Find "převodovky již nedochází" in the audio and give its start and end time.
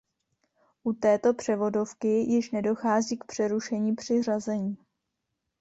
1.33-3.17